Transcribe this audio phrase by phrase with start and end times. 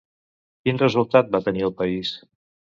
[0.63, 2.19] Quin resultat va tenir al país?